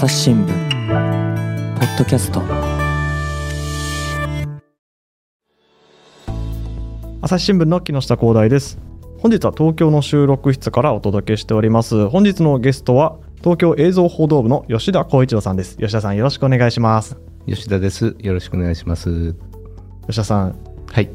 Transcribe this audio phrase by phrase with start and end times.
[0.00, 0.48] 朝日新聞
[1.78, 2.40] ポッドキャスト
[7.20, 8.78] 朝日新聞の木下光大です
[9.18, 18.16] 本日は東京の収録室からお届けしております本日のゲストは東京映像報道部の吉田光一郎さんです吉田さんよろしくお願いします吉田です。
[18.20, 19.34] よろしくお願いします。
[20.06, 20.56] 吉田さん
[20.90, 21.10] はい。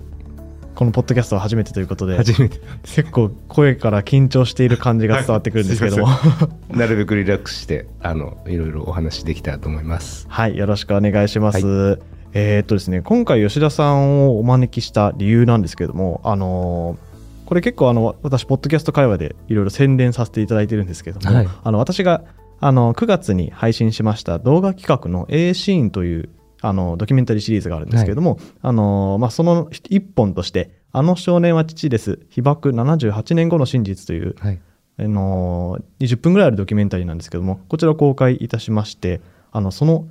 [0.76, 2.60] このポッドキャストは初めてということで初めて。
[2.84, 6.06] 結構声から緊張している感じが伝わってくるんですけども。
[6.06, 10.26] はいなるべくリラックスして、あの、いろいろお話できたらと思います。
[10.30, 12.00] はいよろしくお願いします、
[12.34, 17.16] えーっとですね今回吉田さんをお招きした理由なんですけれどもあのー
[17.46, 21.48] これ結構あの私ポッドキャスト会話でいろいろ宣伝させていただいてるんですけども、はい。
[21.64, 22.24] あの私が
[22.60, 26.30] あの9月に配信しました動画企画の A シーンという
[26.68, 32.20] あのドキュメンタリーシリーズがあるんですけれども、あのまあ、その一本として「あの少年は父です。
[32.30, 34.60] 被爆78年後の真実」というはい。
[34.98, 39.20] あの20分ぐらいあるドキュメンタリーなんですけどもこちらを公開いたしまして
[39.52, 40.08] あのその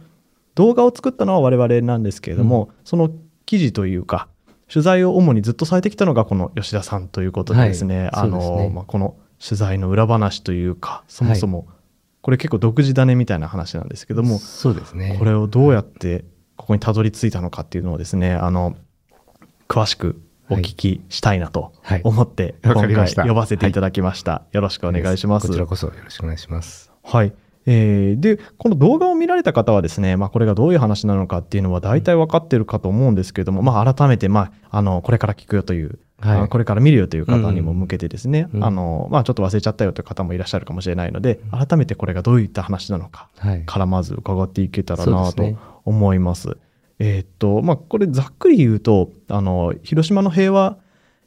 [0.55, 3.11] 動画を作ったのは我々なんですけれども、その
[3.45, 4.29] 記事というか
[4.71, 8.11] 取材を主にずっとされてきたのがこの吉田さんということでですね,、はい。
[8.13, 11.67] あのまあ、この取材の裏話というかそもそも、
[12.23, 15.17] これ結構独自種みたいな話なんですけども、そうですね。
[15.19, 16.25] これをどうやって
[16.57, 18.77] ここにたどり着いたのかっていうのをですねあの
[19.69, 22.01] 詳しくお聞きしたいなとはい。
[22.05, 25.47] 思って、今回呼ばせていただきました、よろしくお願いします。
[25.47, 26.93] こちらこそよろしくお願いします。
[27.03, 27.33] はい
[27.67, 43.65] えーでこの動画を見られた方はですね、まあ、これがどういう話なのかっていうのは大体分かってるかと思うんですけれども、まあ、改めて、まあ、あのこれから聞くよという、はいこれから見るよという方にも向けてですね、うんあのまあ、ちょっと忘れちゃったよという方もいらっしゃるかもしれないので改めてこれがどういった話なのかはい。
[43.67, 46.57] からまず伺っていけたらなと思います。
[46.99, 50.79] えーっとまあこれざっくり言うとあの広島の平和、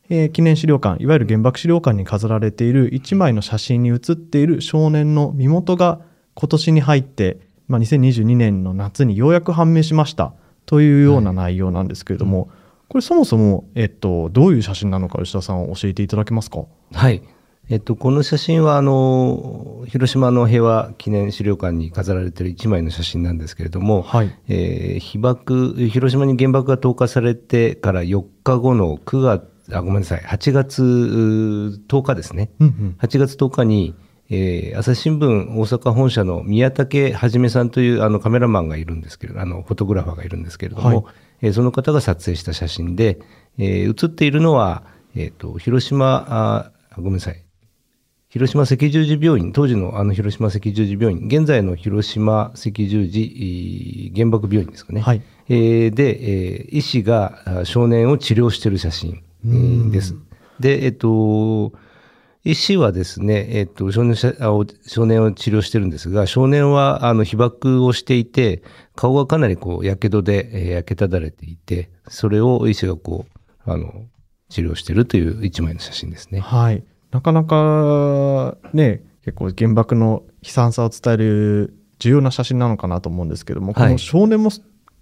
[0.10, 6.00] えー記念資料館いわゆる原爆資料館に飾られている一枚の写真に写っている少年の身元が
[6.40, 10.34] 今年に入って、まあ、2022年の夏にようやく判明しました。
[10.68, 12.50] というような内容なんですけれども、
[12.90, 16.66] これそもそも、えっと、どういう写真なのか吉田さん教えていただけますか？
[16.94, 17.24] はい。
[17.70, 24.34] えっと、この写真は、あの、広島の平和記念資料館に飾られている一枚の写真なんですけれども、はい。
[24.48, 32.52] えー被爆、広島に原爆が投下されてから4日後の9月、あ、ごめんなさい、8月うー10日ですね。
[32.60, 32.96] うんうん。
[33.00, 33.96] 8月10日に、
[34.30, 43.20] えー朝日新聞大阪本社の宮武はさんというあのカメラマンがいるんですけれど、あのフォトグラファーがいるんですけれども、はいえーその方が撮影した写真で、
[43.58, 44.84] えー写っているのは、
[45.16, 47.44] えー、と広島あ、あごめんなさい、
[48.30, 55.02] 広島赤十字病院、当時のあの広島赤十字病院、現在の広島赤十字えー原爆病院ですかね。
[55.02, 60.16] はいえーで、えー医師があ少年を治療している写真、えーです。
[60.60, 61.72] で、えっと、
[62.48, 68.64] 医師はですね、えっと、少年少年を治療してるんですが、少年はあの被爆をしていて、
[68.96, 73.26] 顔がかなりこう、やけどで、えー焼けただれていて、それを医師がこ
[73.66, 74.06] う、あの、
[74.48, 76.40] 治療してるという一枚の写真ですね。
[76.40, 76.86] はい。
[77.12, 84.52] なかなかね、結構原爆の悲惨さを伝える重要な写真なのかなと思うんですけども、こはいの少年も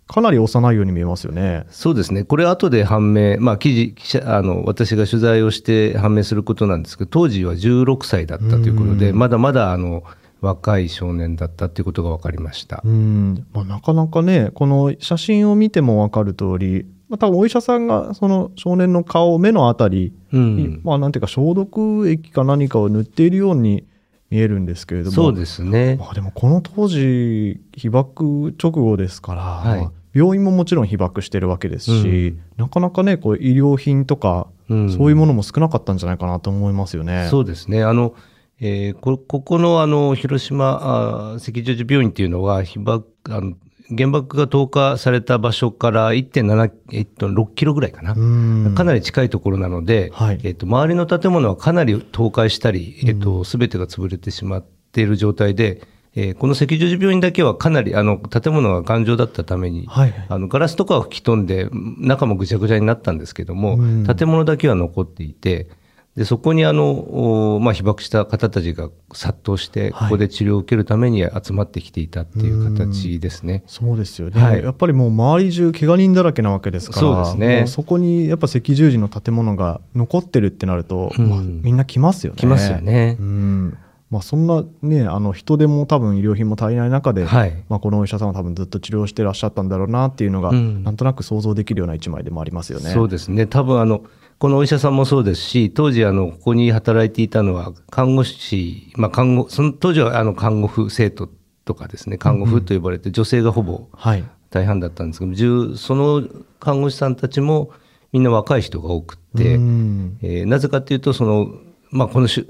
[0.07, 1.65] かなり幼いように見えますよね。
[1.71, 2.23] そうですね。
[2.23, 10.03] これ後で判明、まあ記事、記者、あの、私が取材をして判明することなんですけど、当時は16歳だったということで、うんまだまだあの、
[10.41, 12.87] 若い少年だったということが分かりましたう。
[12.89, 20.81] ん、まあ、なかなかね、この写真を見てもわかる通り、まあ、多分お医者さんがその少年の顔、目のあたりうに、ん。
[20.83, 23.85] まあなんていうか消毒液か何かを塗っているように
[24.29, 25.97] 見えるんですけれども、そうですね。
[25.99, 37.27] まあでもこの当時被爆直後ですから、はいまあ病院ももちろん被爆してるわけですし、なかなかねこう医療品とか、うんそういうものも少なかったんじゃないかなと思いますよね。
[37.29, 37.83] そうですね。
[37.83, 38.15] あの、
[38.59, 43.53] えーこ、ここのあの、広島あ赤十字病院っていうのは、被爆、あの、
[43.89, 48.13] 原爆が投下された場所から1.7、えっと、6キロぐらいかな。
[48.13, 48.75] うん。
[48.75, 50.39] かなり近いところなので、はい。
[50.43, 55.81] えっと、周りの建物はかなり倒壊したり、えっと、すべてが潰れてしまっている状態で、
[56.15, 60.25] えーこの赤十字病院だけはかなり、あの、建物が頑丈だったために、はいはい。
[60.29, 64.05] あの、ガラスとかは吹き飛んで、中もぐちゃぐちゃになったんですけども、うん。
[64.05, 65.67] 建物だけは残っていて、
[66.15, 69.91] で、そこにあの、おまあ、被爆した方たちが殺到して、はい。
[69.91, 73.63] ここで治療を受けるために集まってきていたっていう形ですね。
[73.67, 74.63] そうですよね、はい。
[74.63, 77.67] やっぱりもう周り中怪我人だらけなわけですからそうですね。
[77.67, 81.29] そこにやっぱ赤十字の建物が残ってるってなると、うん。
[81.29, 82.37] まあみんな来ますよね。
[82.37, 83.17] 来ますよね。
[83.19, 83.77] うん。
[84.09, 87.63] まあ、そんなねあの人手も多分医療品も足りない中で、はい。
[87.67, 90.81] まあ、このお医者さんは多分ずっと治療してらっしゃったんだろうなっていうのが、うん。
[90.85, 92.91] なんとなく想像できるような一枚でもありますよね。
[92.91, 93.47] そうですね。
[93.47, 94.03] 多分あの、
[94.45, 101.31] このお医者さんもそうですし、当時あの、ここに働いていたのは看護師、まあ看護、その当時はあの看護婦生徒
[101.65, 104.23] とかですね看護婦と呼ばれて女性がほぼはい。
[104.51, 106.27] 大半だったんですけど、10その
[106.59, 107.71] 看護師さんたちも
[108.11, 111.47] みんな若い人が多くって、うんえーなぜかというとその、
[111.89, 112.45] まあ、この終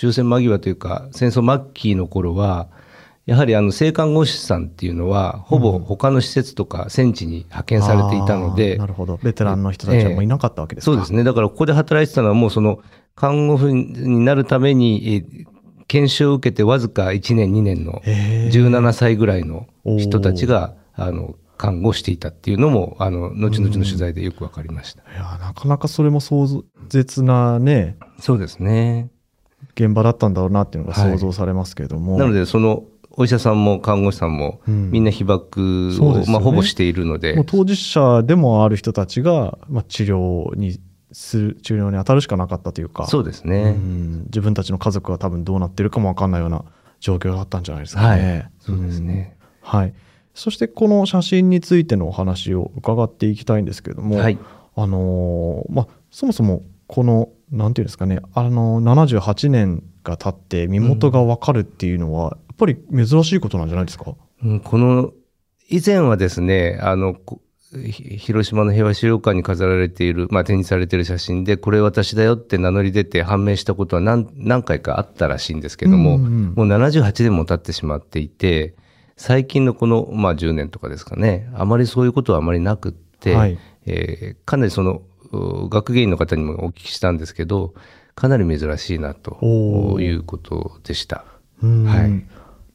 [0.00, 2.68] 終戦間際というか戦争末期の頃は
[3.26, 9.18] やはりあの性看護師さんっていうのはほぼ他の施設とか戦地に派遣されていたので、あーなるほど。
[9.22, 11.24] ベテランの人たちはもういなかったわけですか、そうですね。
[11.24, 12.80] だからここで働いてたのはもうその
[13.14, 15.46] 看護婦になるために、えー
[15.86, 18.50] 研修を受けてわずか1年2年のへー。
[18.50, 19.66] 17歳ぐらいの
[19.98, 25.02] 人たちがあの看護していたっていうのもあの後々の取材でよく分かりました。
[25.02, 29.10] いや、なかなかそれも壮絶なね、そうですね。
[29.76, 32.18] 現場だったんだろうなっていうのが想像されますけれども。
[32.18, 32.84] なのでその
[33.16, 34.90] お医者さんも看護師さんもうん。
[34.90, 36.24] みんな被爆を、ね。
[36.28, 37.34] まあ、ほぼしているので。
[37.34, 40.80] もう当事者でもある人たちが、まあ、治療に
[41.12, 44.24] する、治療に当たるしかなかったというか、そうですうね、ん。
[44.24, 46.64] 自分たちの家族は多分どうなってるかもわかんないような
[47.00, 48.32] 状況だったんじゃないですかね。
[48.32, 48.50] はい。
[48.60, 49.36] そうですね。
[49.62, 49.68] うん。
[49.78, 49.94] はい。
[50.34, 54.38] そしてこの写真についてのお話を伺っていきたいんですけれども、はい。
[54.76, 64.14] あのーまあ、そもそもこの、なんていうんですかね、あのー、78年が経って身元がわかるっていうのは、やっぱり珍しいことなんじゃないですか？
[64.44, 65.12] うんこの
[65.68, 67.16] 以前はですねあの
[67.72, 78.74] 広島の平和資料館に飾られている、まあ、展示されている写真でこれ私だよって名乗り出て判明したことは何何回かあったらしいんですけども、うんうんもう78年も経ってしまっていて
[79.16, 83.58] 最近のこの、まあ、10年とかですかねあまりそういうことはあまりなくって、はい。
[83.86, 85.02] えーかなりその
[85.32, 87.74] う学芸員の方にもお聞きしたんですけど
[88.14, 91.24] かなり珍しいなということでした。
[91.62, 91.84] うん。
[91.84, 92.24] はい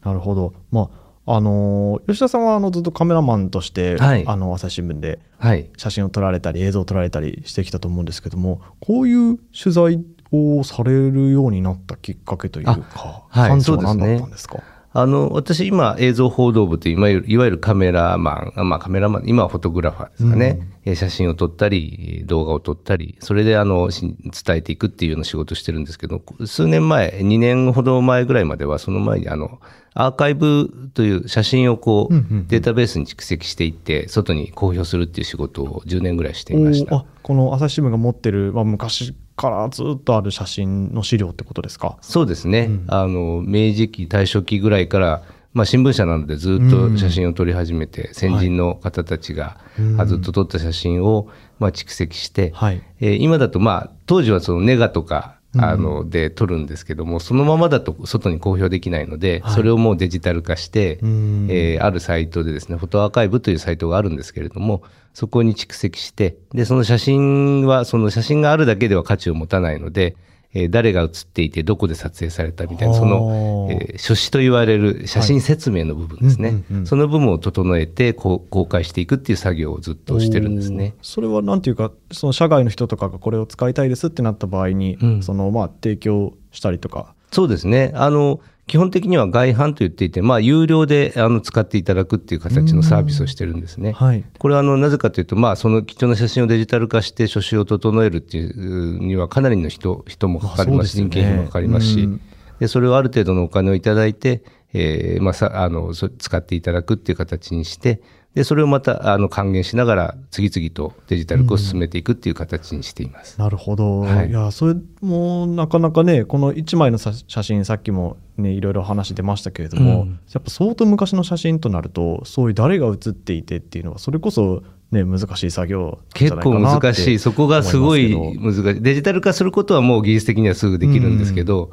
[0.04, 0.54] なるほど。
[0.72, 0.90] ま
[1.25, 4.24] あ、あのー吉田さんはあのずっとカメラマンとして、はい。
[4.28, 5.69] あの朝日新聞ではい。
[5.78, 14.63] 写真を撮られたり映像を撮られたりしてきたと思うんですけどもこういう取材をされるようになったきっかけというか、はい感情は何だったんですか？
[14.92, 20.60] あの、私今映像報道部という、いわゆるいわゆるカメラマン、あまあカメラマン、今はフォトグラファーですかね。
[20.86, 29.60] えー写真を撮ったり、動画を撮ったり、それであの、し伝えていくっていうような仕事をしてるんですけど、数年前、2年ほど前ぐらいまでは、その前にあの、
[29.94, 37.06] アーカイブという写真をこう、うんうんうんデータベースに蓄積していって、外に公表するっていう仕事を10年ぐらいしていました。
[37.22, 41.98] この朝日新聞が持ってる、まあ、昔からずっとある写真の資料ってことですか？
[42.02, 42.86] そうですね、うん。
[42.90, 49.58] あの明治期大正期ぐらいから、まあ、新聞社なのでずっと写真を撮り始めて、先人の方たちが、
[50.06, 52.84] ずっと撮った写真を、まあ、蓄積して、はい。
[53.00, 59.54] えー今だと、まあ、当時はそのネガとかあので撮るんですけども、そのままだと外に公表できないので、はい。
[59.54, 61.48] それをもうデジタル化して、うん。
[61.50, 70.16] えーあるサイトでですねフォトアーカイブというサイトがあるんですけれどもそこに蓄積してでその写真はその写真があるだけでは価値を持たないので、
[70.54, 73.34] えー誰が写っていてどこで撮影されたみたいなその、は
[73.69, 73.74] あ。
[73.74, 76.57] えー書詞と言われる写真説明の部分ですね、はい。
[76.57, 80.96] うんうんうんその部分を整えてこう公開していくっていう作業をずっとしてるんですね。
[81.01, 85.24] それはなんていうかその社外の人とかがこれを使いたいですってなった場合に、うん。
[85.24, 87.13] そのまあ提供したりとか。
[87.31, 87.92] そうですね。
[87.94, 93.94] あの、基本的には外販と言っていて、まあ、有料であの使っていただくっていう形のサービスをしてるんですね。
[93.94, 94.24] はい。
[94.38, 102.21] これはあの、なぜかというと、まあ、その貴重な写真をデジタル化して書種を整えるっていうにはかなりの人、人もかかりますし、人件費もかかりますしうん、
[102.60, 104.44] で、それをある程度のお金をいただいて、
[104.74, 108.04] えーまあ、さ、あの、そ使っていただくっていう形にして、
[108.35, 113.40] で、それをまた、あの、還元しながら、次々とデジタル化を進めていくっていう形にしています。
[113.40, 114.30] なるほど、はい。
[114.30, 120.19] い、やそれもなかなかねこの1枚のさ写真さっきもねいろいろ話出ましたけれども、うん。
[120.31, 127.19] やっぱ相当昔の写真となるとそういう誰が写っていてっていうのはそれこそね難しい作業結構難しい。
[127.19, 128.81] そこがすごい難しい。
[128.81, 131.72] デジタル化することはもう技術的にはすぐできるんですけど、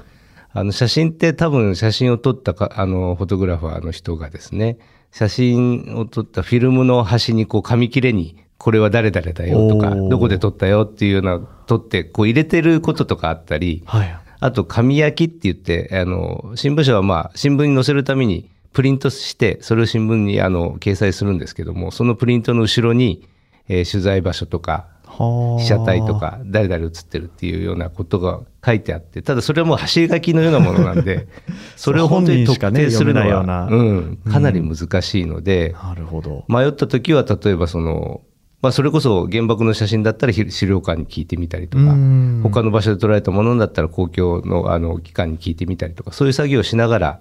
[0.52, 4.78] あの写真って多分写真を撮ったかあのフォトグラファーの人がですね、
[5.11, 23.28] 写真を撮ったフィルムの端にこう紙切れに、これは誰々だよとか、どこで撮ったよっていうような撮って、こう入れてることとかあったり、はいあと紙焼きって言って、あの、新聞社はまあ、新聞に載せるためにプリントして、それを新聞にあの、掲載するんですけども、そのプリントの後ろに、
[23.68, 25.60] えー取材場所とか、はあ。
[25.60, 31.26] 被写体とか、誰々写ってるっていうようなことが書いてあって、ただそれはもう走り書きのようなものなんで、
[31.74, 36.44] それを本当に特定するのは、うん、かなり難しいので、なるほど。
[36.46, 38.20] 迷った時は例えばその、
[38.62, 42.40] まあ、それこそ原爆の写真だったらひ資料館に聞いてみたりとかうん。
[42.42, 47.20] 他の場所で撮られたものだったら公共のあの機関に聞いてみたりとかそういう作業をしながらは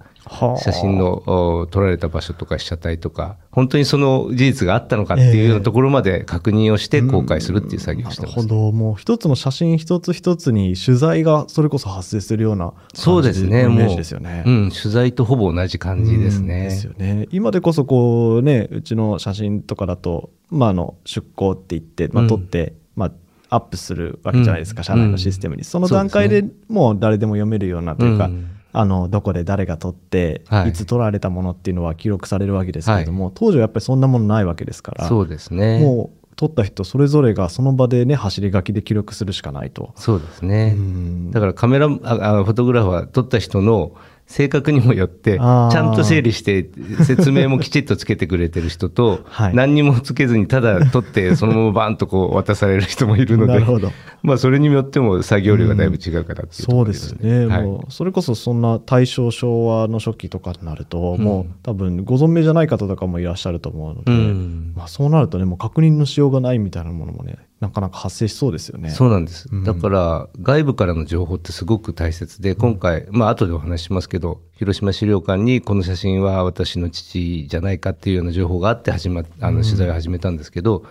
[0.58, 1.22] 写真の
[1.60, 8.72] お撮られた場所とか被写体とか本当にその事実があったのかっていうようなところまで確認をして公開するっていう作業をしてます、なるほど。
[8.72, 13.66] もう一つの写真一つ一つに取材がそれこそ発生するようなそうですね。
[13.96, 14.42] ですよね。
[14.46, 16.46] うん、取材とほぼ同じ感じですうん。
[16.46, 16.64] ね。
[16.64, 17.28] ですよね。
[17.30, 22.28] 今でこそこうね、うちの写真とかだと、まあ、あの出稿って言って、まあ、うん。
[22.28, 23.12] 撮って、まあ、
[23.48, 24.84] アップするわけじゃないですか、うん。
[24.84, 25.64] 社内のシステムに。
[25.64, 35.80] その段階でもう誰でも読めるようなというか、うんあのどこで誰が撮って、はいい、つ撮られたものっていうのは記録されるわけですけれども、当時はやっぱりそんなものないわけですから、そうですね。
[35.80, 39.94] もう撮った人それぞれがその場でね、走り書きで記録するしかないと。
[39.96, 40.74] そうですね。
[40.76, 43.92] うんだからカメラ、ああフォトグラファー撮った人の
[44.26, 46.68] 性格にもよって、ちゃんと整理して
[47.04, 49.54] 説明もきちっとつけてくれてる人と、 はい。
[49.54, 53.64] 何にもつけずにただ撮ってそのままバンとこう渡される人もいるので。
[54.22, 57.62] まあそれによっても作業量がだいぶ違うかなっていうとそうでころですすね、はい。
[57.62, 61.24] もうそれこそそんな大正昭和の初期とかになると、うん。
[61.24, 64.72] もう多分ご存命じゃない方とかもいらっしゃると思うので、うん。
[64.76, 68.90] まあ、そうなるとねもう確認のしようがないみたいなものもねなかなか発生しそうですよね。
[68.90, 69.48] そうなんです。
[69.50, 69.64] うん。
[69.64, 80.84] だから、外部からの情報ってすごく大切で、今回、まあ、後でお話ししますけど、広島資料館にこの写真は私の父じゃないかっていうような情報があって始まっあの、取材を始めたんですけど、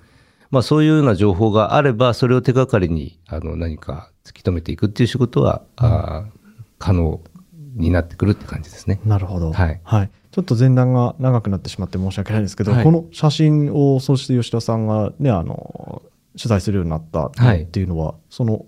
[0.49, 6.45] まあ、そういうような情報があれば、それを手がかりに、あの、何か突き止めていくっていう仕事は、あー
[6.77, 7.21] 可能
[7.75, 8.99] になってくるって感じですね。
[9.05, 9.81] なるほど、はい。
[10.31, 12.83] ちょっと前段が長くなってしまって申し訳ないんですけど、はい。
[12.83, 16.01] この写真をそして吉田さんがねあの
[16.37, 17.63] 取材するようになったはい。
[17.63, 18.65] っていうのは、その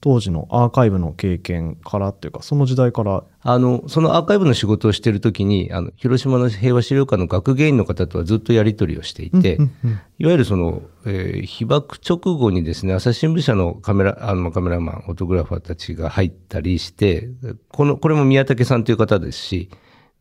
[0.00, 3.24] 当時のアーカイブの経験からっていうかその時代から？
[3.40, 10.00] あの、そのアーカイブの仕事をしているときに、あの、広島の平和資料館の学芸員の方とはずっとやり取りをしていて、うんうんうん。
[10.18, 17.30] いわゆるその、えー被爆直後にですね、朝日新聞社のカメラ、あの、カメラマン、フォトグラファーたちが入ったりして、
[17.68, 19.70] この、これも宮武さんという方ですし、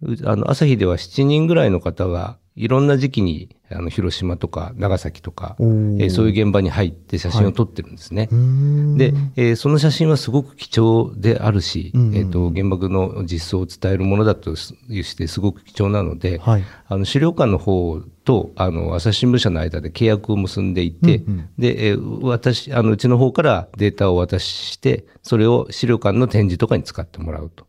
[0.01, 5.97] うあの、朝日では7人ぐらいの方が、いろんな時期に、あの、広島とか長崎とか、えおー。
[5.97, 8.29] ーそういう現場に入って写真を撮ってるんですね。
[8.31, 8.97] うーん。
[8.97, 16.63] で、えーその写真はすごく貴重であるし、うんうんえっ、と、原爆の実相を伝えるものだとしてすごく貴重なので、はい。
[16.87, 21.49] あの資料館の方とあの朝日新聞社の間で契約を結んでいて、うんうん。
[21.57, 27.65] で、えー私あのうちの方からデータをお渡ししてそれを資料館の展示とかに使ってもらうと。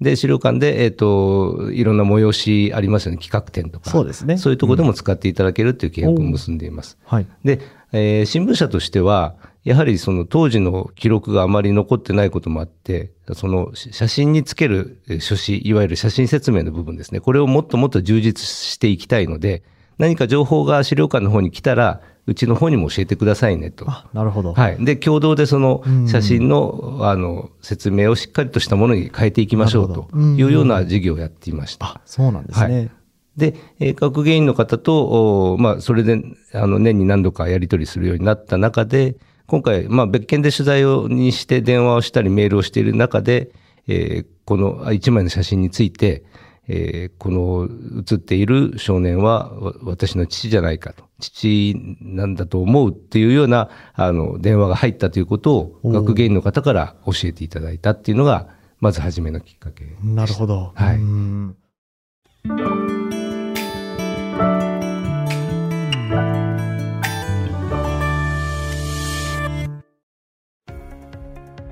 [0.00, 3.18] で資料館で、えっといろんな催しありますよね。
[3.18, 3.90] 企画展とか。
[3.90, 4.38] そうですね。
[4.38, 6.98] そういうところでも使っていただけるっていう契約を結んでいます。
[7.04, 7.26] はい。
[7.44, 7.60] で、
[7.92, 17.20] えー新聞社としては、やはりその当時の記録があまり残ってないこともあって、そのし写真につけるえー書詞、いわゆる写真説明の部分ですね。
[17.20, 19.64] これをもっともっと充実していきたいので、
[19.98, 23.86] 何か情報が資料館の方に来たら、うちの方にも教えてくださいねと。
[23.88, 24.84] あなるほど、はい。
[24.84, 31.86] で、共同でそのうん写真の、あの、説明をしっかりとしたものに変えていきましょうというような事業をやっていました。
[31.86, 32.90] あそうなんですね、はい
[33.38, 36.20] で、えー学芸員の方と、おまあ、それで、
[36.52, 39.14] あの、年に何度かやり取りするようになった中で、
[39.46, 43.52] 今回、まあ、別件で取材をにして電話をしたりメールをしている中で、
[43.86, 46.24] えーこのあ一枚の写真について、
[46.68, 47.62] えーこの
[48.00, 58.48] 写っている少年はわ私の父じゃないかと、父なんだと思うっていうような、あの、電話が入ったということを、学芸員の方から教えていただいたっていうのが、
[58.80, 59.96] まず初めのきっかけ。
[60.04, 60.72] なるほど。
[60.74, 61.56] はいうん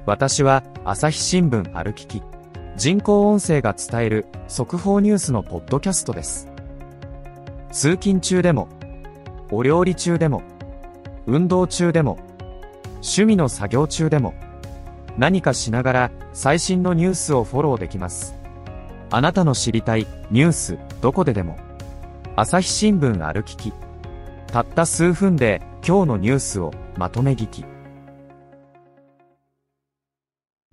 [0.07, 2.23] 私は朝日新聞歩きき
[2.77, 6.47] 人工音声が伝える速報ニュースのポッドキャストです。
[7.73, 8.69] 通勤中でも
[9.51, 10.43] お料理中でも
[11.27, 12.19] 運動中でも
[12.97, 14.35] 趣味の作業中でも
[15.17, 18.35] 何かしながら最新のニュースをフォローできます。
[19.11, 21.57] あなたの知りたいニュースどこででも
[22.35, 23.73] 朝日新聞歩きき
[24.49, 27.65] たった数分で今日のニュースをまとめ聞き。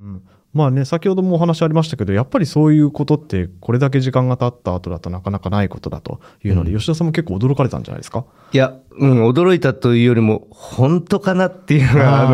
[0.02, 0.28] うん。
[0.54, 6.78] まあね、先ほどもお話ありましたけど、やっぱりそういうことって、これだけ時間が経った後だとなかなかないことだというので、うん。
[6.78, 8.26] 吉田さんも結構驚かれたんじゃないですか？
[8.52, 12.30] いや、うん、驚いたというよりも、本当かなっていうのが、あ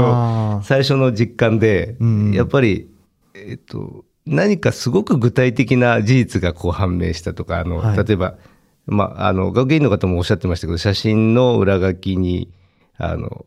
[0.58, 2.90] の、最初の実感で、うんやっぱり、
[3.36, 7.98] えっと、何かすごく具体的な事実がこう判明したとか、あの、はい。
[7.98, 8.36] 例えば、
[8.86, 12.52] まあ、あの、学芸員の方もおっしゃってましたけど、写真の裏書きに、
[12.98, 13.46] あの、さ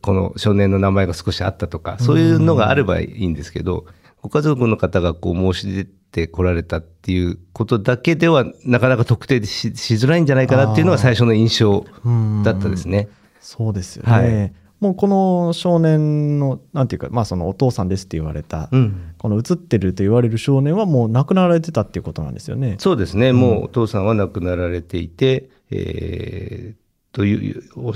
[0.00, 3.86] この少年の名前が少しあったとか、そういうのがあればいいんですけど、
[4.22, 11.84] ご家族の方がこう申し出てこられたっていうことだけでは、なかなか特定ししづらいんじゃないかなっていうのが最初の印象
[12.44, 13.08] だったですね。
[13.40, 14.12] そうですよね。
[14.12, 14.52] はい。
[14.80, 19.12] もうこの少年のなんていうか、まあ、そのお父さんですって言われた、うん。
[19.16, 22.76] この映ってると言われる少年はもう亡くなられてたっていうことなんですよね。
[22.78, 27.94] そうですね、もうお父さんは亡くなられていて、えーという、お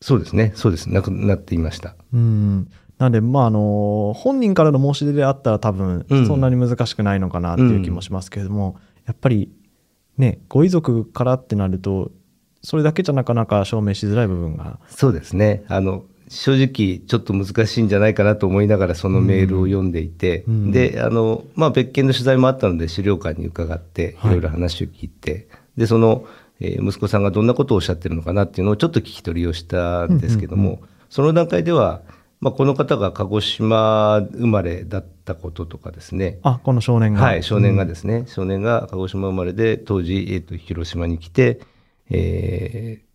[0.00, 1.94] そうですね、そうです、亡くなっていました。
[2.12, 2.70] うん。
[2.98, 6.26] なんで、まあ、あの本人からの申し出であったら多分うん。
[6.26, 8.76] そんなに難しくないのかなっていう気もしますけれども、
[9.06, 9.52] やっぱり
[10.16, 12.10] ねご遺族からってなると
[12.62, 14.78] それだけじゃなかなか証明しづらい部分が。
[14.88, 15.64] そうですね。
[15.68, 20.70] あの、正直ちょっと難しいんじゃないかなと思いながらそのメールを読んでいて、うん。
[20.72, 24.26] で、あの、まあ、別件の取材もあったので資料館に伺って、い。
[24.26, 26.26] はいろいろ話を聞いて、で、その、
[26.60, 32.02] えー息子さんがどんなことをおっしゃってるのかなっていうのをちょっと聞き取りをしたんですけども、うんその段階では、
[32.40, 37.20] まあ、この方が鹿児島生まれだったこととかですね、あこの少年が。
[37.22, 41.60] はい、少年がですね、少年が鹿児島生まれで、当時、えっ、と、広島に来て、
[42.10, 43.08] えー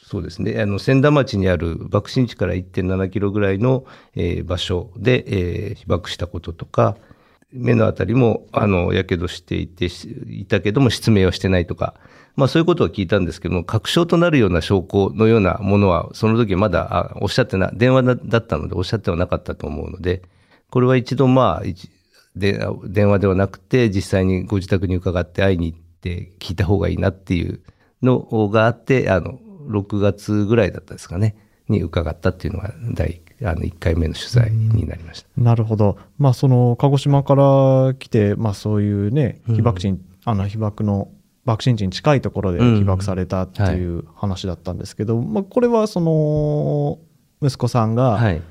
[0.00, 3.84] そうですね、あの、千田町にある爆心地から1.7キロぐらいの、
[4.14, 6.96] えー場所で、えー被爆したこととか、
[7.52, 11.94] 目のあたりも、あの、やけどしていて、しいたけども失明はしてないとか、
[12.38, 20.22] まあそういうことを聞いたんですけども、確証となるような証拠のようなものは、その時まだ、あおっしゃってな、電話だだったのでおっしゃってはなかったと思うので、
[20.70, 21.90] これは一度まあ、一
[22.36, 27.60] で電話ではなくて、実際にご自宅に伺って会いに行って聞いた方がいいなっていう
[28.02, 31.34] のがあって、あの、6月ぐらいだったですかね、
[31.68, 35.28] に伺ったっていうのが第あの1回目の取材になりました。
[35.36, 41.08] なるほど、まあ、その鹿児島から来て、まあ、そういうね被爆地に、あの被爆の
[41.48, 42.78] 爆心地に近いところでうん。
[42.80, 46.98] 被爆されたっていう話だったんですけど、まあ、これはその
[47.40, 48.42] 息子さんが、はい。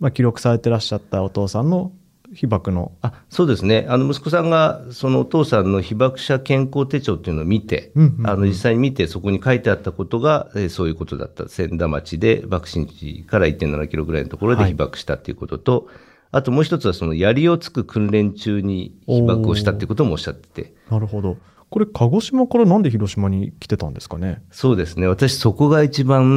[0.00, 1.92] まあ、記録されてらっしゃったお父さんの
[2.34, 3.86] 被爆のあそうですね。
[3.88, 11.48] あの息子さんがそのお父さんの被爆者健康手帳っていうのを見て、うんうんうんあの実際に見てそこに書いてあったことが、えーそういうことだった。
[11.48, 14.70] 千田町で爆心地から1.7キロぐらいのところではい。
[14.72, 15.88] 被爆したっていうことと、
[16.32, 20.74] あともう一つはその槍をつく訓練中に被爆をしたっていうこともおっしゃってて。
[20.90, 21.36] なるほど
[21.70, 24.42] これ鹿児島からなんで広島に来てたんですかね？
[24.50, 25.06] そうですね。
[25.06, 26.32] 私そこが一番、ん。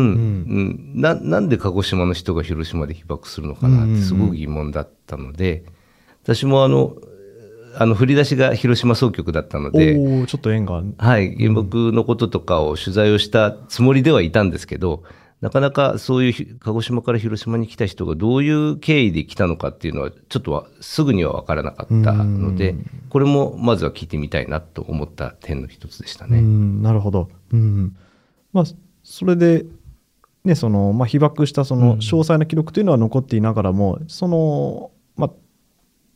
[0.95, 5.65] うんななんで鹿児島の人が広島で被爆するのかなってすごく疑問だったので、
[6.23, 6.95] 私もあの
[7.75, 9.95] あの振り出しが広島総局だったので、
[10.27, 10.83] ちょっと縁が。
[10.97, 15.01] はい、原爆のこととかを取材をしたつもりではいたんですけど、
[15.43, 22.75] なかなかそういうひ鹿児島から広島に来た人がどういう経緯で来たのかっていうのは、ちょっとはすぐには分からなかったので、
[23.09, 26.39] これもまずは聞いてみたいなと思った点の一つでしたうね。
[26.39, 26.81] ん。
[26.81, 27.93] なるほど、うん。
[28.53, 28.63] まあ、
[29.03, 29.65] それで、
[30.45, 34.92] ねそのまあ、被爆したその詳細な記録というのは残っていながらも、そのまあ、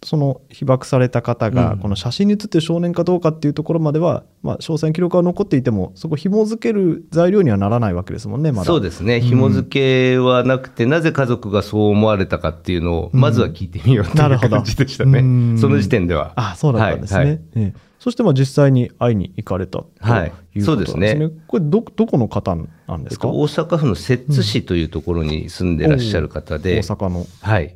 [0.04, 1.80] その被爆された方がうん。
[1.80, 8.66] この写真に写ってる少年かどうかっていうところまでは、まあ、詳細な記録は残っていてもそこ紐付ける材料にはならないわけですもんねまだ。
[8.66, 15.58] そうですね、紐付けはなくて、なぜ家族がそう思われたかっていうのを、まずは聞いてみようという感じでしたね、うん。
[15.58, 16.34] その時点では。
[16.36, 17.40] あそうだったんですね、はいはい。
[17.56, 17.88] ええ。
[18.00, 21.32] そしてまあ実際に会いに行かれたということはないんですそうですね。
[21.48, 22.56] これどどこの方
[22.88, 27.26] なんですか、えっと大阪府の摂津市というところに住んでらっしゃる方で、大阪の。
[27.42, 27.76] はい。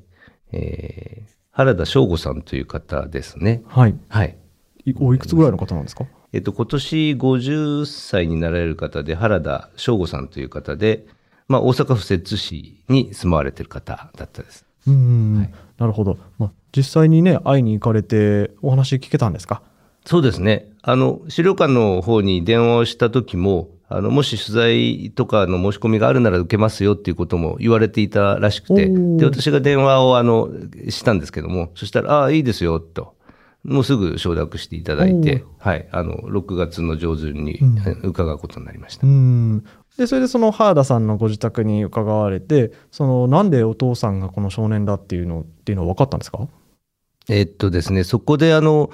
[0.51, 3.61] えー原田翔吾さんという方ですね。
[3.67, 4.37] はいはい。
[4.85, 6.05] いおいくつぐらいの方なんですか？
[6.33, 11.05] えっと、今年50歳になられる方で、原田翔吾さんという方で、
[11.49, 14.65] まあ、大阪府摂津市に住まわれてる方だったです。
[14.87, 15.41] うん、
[15.77, 19.61] なるほど、まあ、実際にね会いに行かれてお話聞けたんですか？
[20.05, 20.71] そうですね。
[20.81, 30.49] あの、資料館の方に電話をした時も、あの、もし取材とかの申し込みがあるなら受けますよっていうことも言われていたらしくて、で、私が電話をあの、
[30.89, 33.15] したんですけども、そしたら、ああ、いいですよ、と。
[33.63, 37.59] もうすぐ承諾していただいて、はい、あの、6月の上旬に
[38.03, 39.05] 伺うことになりました。
[39.05, 39.63] うん
[39.97, 46.47] でそれでその原田さんのご自宅に伺われてそのなんでお父さんがこの少年だっていうのっていうのは分かったんですか？
[47.27, 48.89] えっとですね、そこであの、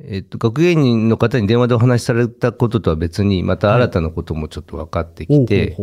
[0.00, 5.76] えっと、学芸人の方に電話でお話しされたこととは別に、また新たなこともちょっと分かってきて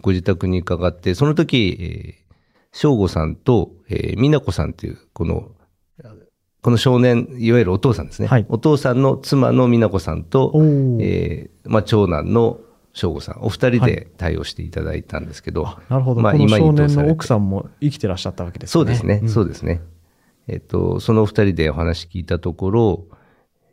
[0.00, 2.26] ご自宅に伺って、その時、えー
[2.72, 5.48] 省吾さんと、えー美奈子さんという、この、
[6.60, 8.28] この少年、いわゆるお父さんですね。
[8.28, 8.44] はい。
[8.50, 10.52] お父さんの妻の美奈子さんと、
[11.00, 12.60] えーまあ、長男の
[12.92, 18.72] 省吾さん、お二人はで対応していただいたんですけど、あなるほど、まあこの今に少年の奥さんも生きてらっしゃったわけですね。
[18.72, 19.28] そうですね、ん。
[19.28, 19.80] そうですね。
[20.48, 23.04] えっと、そのお二人でお話聞いたところ、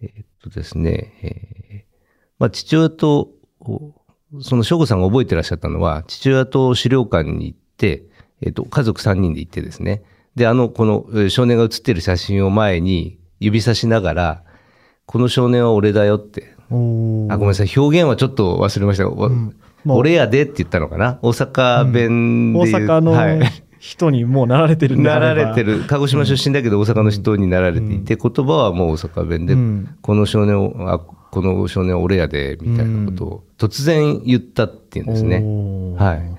[0.02, 1.94] えっとですね、えー
[2.40, 3.94] まあ、父親と、お
[4.42, 8.04] その省吾さんが覚えてらっしゃったのは、父親と資料館に行って、
[8.42, 10.04] えっと、家族3人で行ってですね、
[10.36, 14.44] で、あの、このえー少年が写ってる写真を前に指さしながら、
[15.06, 16.78] この少年は俺だよって、あ、ご
[17.42, 19.04] めんなさい、表現はちょっと忘れました。
[19.04, 19.30] が、わ
[19.86, 21.20] まあ俺やでって言ったのかな。
[21.22, 23.38] 大阪弁で大言う、阪はい。
[23.40, 23.46] の
[23.84, 25.84] 人にもうなられてるんなられてる。
[25.88, 29.98] 鹿児島出身だけど大阪の人になられていて、言葉はもう大阪弁で、うん。
[30.02, 35.36] この少年をあこの少年は俺やでみたいなことを突然言ったっていうんですね。
[36.02, 36.32] はい。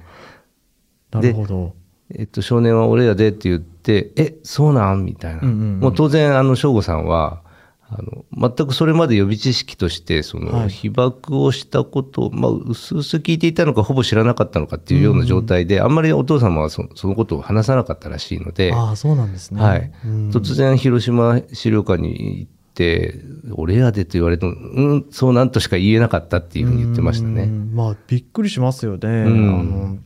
[1.11, 1.75] なるほど。
[2.15, 5.05] えっと、少年は俺やでって言って、え、そうなん？
[5.05, 5.43] みたいな。
[5.43, 5.81] うんうんうん。
[5.81, 7.43] もう当然、あの、省吾さんは、
[7.89, 8.25] あの、
[8.57, 19.63] 全くそれまで予備知識として、その、はい被爆をしたことを、まあ、うすうす聞いていたのか、ほぼ知らなかったのかっていうような状態で、あんまりお父様はそそのことを話さなかったらしいので、ああ、そうなんですね。
[19.63, 19.93] はい。
[20.05, 23.21] うん突然、広島資料館に行って、
[23.53, 27.45] 俺やでと言われても、うん、そうなんとしか言えなかったっていうふうに言ってましたうね。
[27.45, 29.09] んまあ、びっくりしますよね。
[29.09, 29.29] んあ
[29.63, 29.99] の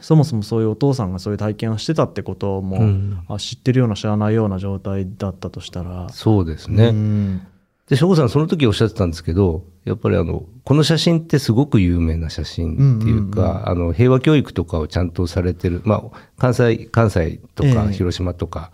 [0.00, 3.20] そもそもそういうお父さんがそういう体験をしてたってことも、うん。
[3.28, 6.08] あ知ってるような知らないような状態だったとしたら。
[6.10, 6.88] そうですね。
[6.88, 7.46] うん。
[7.88, 17.92] で、省吾さんその時おっしゃってたんですけど、やっぱりあの、この写真ってすごく有名な写真っていうか、あの、平和教育とかをちゃんとされてる、まあ、関西、関西とかええ。
[17.92, 18.70] 広島とか、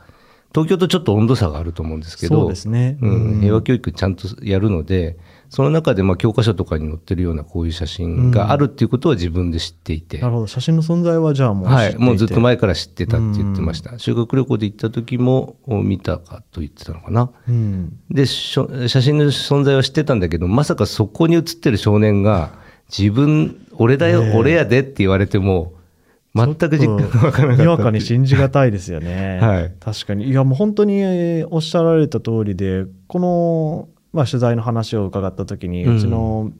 [0.52, 2.98] 東京とちょっと温度差があると思うんですけど、そうですね。
[3.00, 5.16] ううんん、平和教育ちゃんとやるので、
[5.54, 10.46] その中でまあ教科書とかに載ってるようなこういう写真があるっていうことは自分で知っていて、なるほど。
[10.48, 13.96] 写真の存在はじゃあもう知ってはいもうずっと前から知ってたって言ってました。
[14.00, 17.30] 修学旅行で行った時も見たかと言ってたのかな。
[17.48, 18.00] うん。
[18.10, 22.50] で写真の存在は知ってたんだけどまさかそこに写ってる少年が
[22.88, 25.74] 自分俺だよ、ええ俺やでって言われても
[26.34, 29.38] 全く実感がわからなかったにわかに信じがたいですよね。
[29.40, 30.28] はい確かに。
[30.28, 36.52] いや、もう本当にえーおっしゃられた通りで、この、まあ、取材の話を伺った時に、うちの、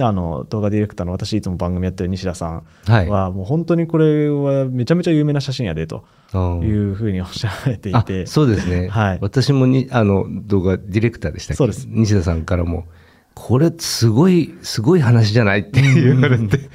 [0.00, 6.60] あの動画ディレクターの私いつも番組やってる西田さんはもう本当にこれはめちゃめちゃ有名な写真やでとうん。
[6.62, 9.18] いうふうにおっしゃられていあて、そうですね、はい。
[9.20, 11.58] 私もにあの動画ディレクターでしたっけ？
[11.58, 11.86] そうです。
[11.90, 12.86] 西田さんからも
[13.34, 16.70] これすごいすごい話じゃないって言われて、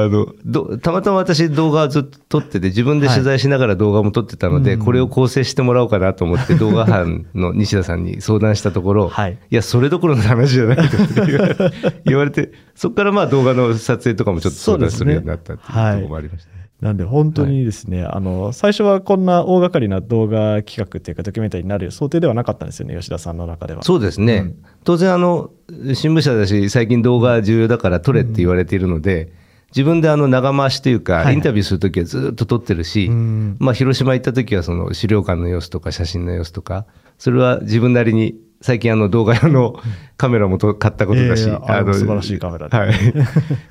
[0.00, 9.38] あのどたまたま私動画ずっと撮ってて自分で取材しながら動画も撮ってたので、これを構成してもらおうかなと思って 動画班の西田さんに相談したところ、はい。
[9.50, 11.56] やそれどころの話じゃないと言われ
[12.04, 16.62] 言われてそこからまあ動画の撮影とかもちょっと相談するようになったっていうところもありましたね。
[16.82, 23.84] なんで本当にですね、あの最初はこんな大掛かりな動画企画っていうかドキュメンタリーになる想定ではなかったんですよね吉田さんの中では。
[23.84, 24.52] そうですね、
[24.82, 25.52] 当然あの、
[25.94, 29.32] 新聞社だし、最近動画重要だから撮れって言われているので、
[29.74, 33.56] 自分であの長回しというか、はいインタビューするときはずっと撮ってるし、うん。
[33.58, 36.86] まあ、広島行ったときはその資料館の様子とか写真の様子とか、
[37.18, 39.74] それは自分なりに、最近あの動画用の
[40.16, 42.94] カメラもと買ったことだし、いやいやあの素晴らしいカメラではい、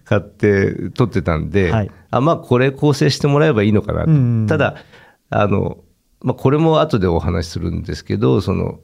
[0.03, 1.91] 買って撮ってたんで、はい。
[2.09, 4.75] あまあこれ構成してもらえばいいのかなと、うんただ
[5.29, 5.77] あの、
[6.21, 8.79] まあ、これも後でお話しするんですけどその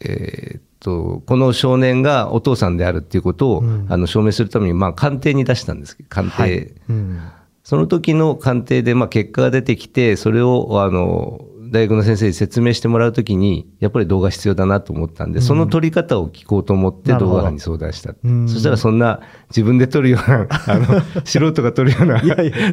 [0.00, 3.86] えーっとこの少年がお父さんであるっていうことを、うん。
[3.88, 6.72] あの証明するために、まあ、鑑定に出したんです鑑定、はい。
[6.88, 7.20] うん。
[7.64, 11.44] その時の鑑定で、まあ、結果が出てきてそれをあの
[11.76, 18.48] 大学の先生に説明してもらう時にやっぱり動画必要だなと思ったんで、その撮り方を聞こうと思って動画班に相談した、うん。
[18.48, 22.22] そしたらそんな自分で撮るような あの素人が撮るような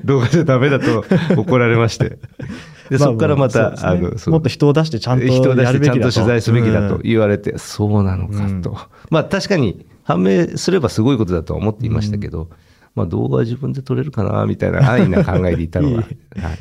[0.05, 1.03] 動画じゃダメだと
[1.35, 2.17] 怒られまして。
[2.89, 4.29] でそこからまた、あそうですね。
[4.29, 7.01] あのもっと人を出してちゃんと人を出してちゃんと取材すべきだとうん。
[7.03, 8.77] 言われて、そうなのかと、うん。
[9.09, 12.49] まあ確かに判明すればすごいことだとは思っていましたけど、
[12.95, 15.95] まあ動画は自分で撮れるかなみたいな 安易な考えでいたのはい。
[15.95, 16.05] やっ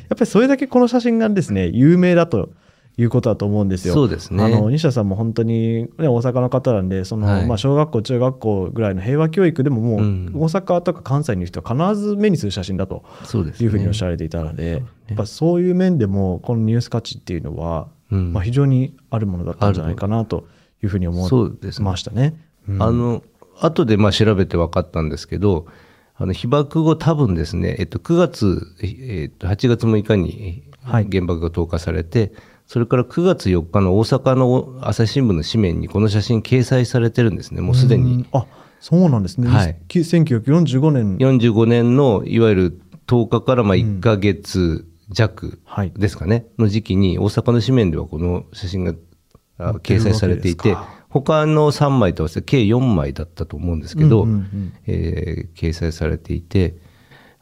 [0.09, 2.51] ぱりそれだけこの写真がですね有名だと
[2.97, 3.95] いうことだと思うんですよ。
[3.95, 4.45] そうですね。
[4.45, 7.47] あの西田さんも本当に、ね、大阪の方なんでその、はい。
[7.47, 10.33] まあ、小学校中学校ぐらいの平和教育でももう、うん。
[10.35, 18.33] 大阪とか関西にいる人は必ず目にする写真だとそうですねいうふうにおっしゃられていたので、やっぱそういう面でもこのニュース価値っていうのは、うん。
[18.35, 20.47] まあ、非常にあるものだったんじゃないかなと
[20.83, 21.31] いうふうに思い
[21.81, 22.35] ましたね。
[22.69, 22.83] うん。
[22.83, 23.23] あの
[23.59, 25.67] 後でまあ調べて分かったんですけど
[26.23, 31.07] あの被爆後多分ですね、えっと、9月、えっと、8月6日にはい。
[31.11, 32.33] 原爆が投下されて、
[32.67, 38.15] それから9月4日の大阪の朝日新聞の紙面にこの写真掲載されてるんですねもうすでに。
[38.15, 38.27] うん。
[38.33, 38.47] あ
[38.81, 39.79] そうなんですね、はい。
[39.87, 41.17] き1945年。
[41.19, 45.93] 45年のいわゆる10日からまあ1ヶ月弱はい。
[45.97, 48.95] ですかね、の時期に大阪の紙面ではこの写真が
[49.59, 50.77] あ掲載されていて
[51.13, 54.73] 他の3枚と合わせて計4枚だったと思うんですけど、うんうんうん。
[54.87, 56.75] えー掲載されていて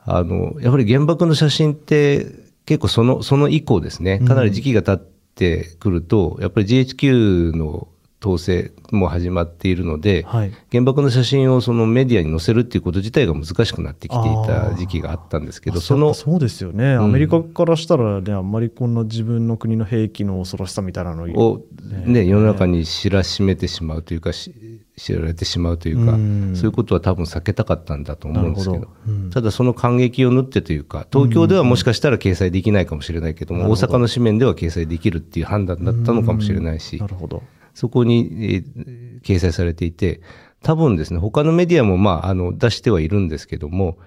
[0.04, 2.26] あのやはり原爆の写真って
[2.66, 7.88] 結構そのその以降ですねかなり時期が経ってくると、やっぱり GHQ の
[8.22, 10.52] 統制も始まっているので、はい。
[10.70, 17.02] 原爆の写真をそのメディアに載せるっていうこと自体が難しくなってきていた時期があったんですけどあそのそうですよね、ん。
[17.02, 21.64] アメリカからしたらねあんまりこんな自分の国の兵器の恐ろしさみたいなのを、
[22.04, 24.54] ね、世の中に知らしめてしまうというかし
[24.96, 26.52] 知られてしまうというか、うん。
[26.54, 28.88] そういうことは多分避けたかったんだと思うんですけど。
[29.08, 29.30] うん。
[29.30, 37.42] ただその感激を縫ってというか東京ではもしかしたら掲載できないかもしれないけども、大阪の紙面では掲載できるっていう判断だったのかもしれないし、なるほど。
[37.74, 40.20] そこに、えー掲載されていて、
[40.62, 43.98] 多分ですね、他のメディアも、まあ、あの、出してはいるんですけども、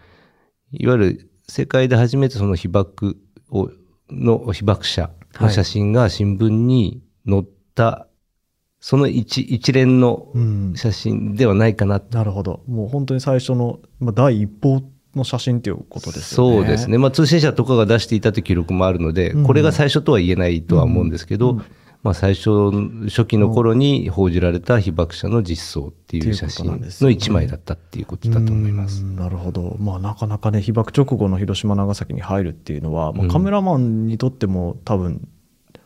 [0.72, 3.18] いわゆる世界で初めてその被爆
[3.50, 3.70] を、
[4.10, 7.46] の被爆者の写真が新聞に載っ
[7.76, 8.08] た、
[8.80, 10.74] その一一連のうん。
[10.76, 12.18] 写真ではないかなと。
[12.18, 12.64] なるほど。
[12.68, 14.82] もう本当に最初の、まあ、第一報
[15.16, 16.56] の写真ということですよね。
[16.58, 16.98] そうですね。。
[16.98, 21.66] まあ、通信社とかが出していたという記録もあるので、うんこれが最初とは言えないとは思うんですけど、うん
[22.04, 22.70] まあ、最初、
[23.06, 29.06] 初期の頃に報じられた被爆者の実相っていう写真の一枚だったっていうことだと思いますう。
[29.06, 29.78] んなるほど。
[29.80, 35.26] まあなかなかね、被爆直後の広島、長崎に入るっていうのは、まあ、うんカメラマンにとっても多分、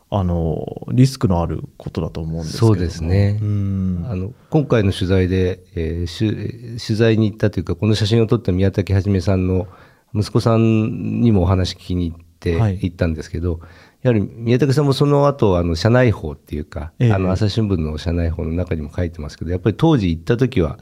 [0.10, 4.06] あの、リスクのあることだと思うんですけどもそうですねうん。
[4.10, 9.67] あの今回の取材で、えー取材に行ったというか、この写真を撮った宮武はさんの
[10.15, 13.60] 息子さんにもお話聞きに行ってはい行ったんですけど、
[14.01, 17.13] やはり宮武さんもその後あの社内報っていうか、ええ。
[17.13, 20.79] あの朝日新聞の社内報の中にも書いてますけど、やっぱり当時行った時は、